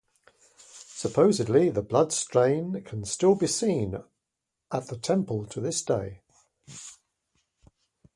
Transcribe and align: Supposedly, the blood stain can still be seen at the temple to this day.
Supposedly, 0.57 1.69
the 1.69 1.83
blood 1.83 2.11
stain 2.11 2.81
can 2.85 3.05
still 3.05 3.35
be 3.35 3.45
seen 3.45 4.03
at 4.71 4.87
the 4.87 4.97
temple 4.97 5.45
to 5.45 5.61
this 5.61 5.83
day. 5.83 6.23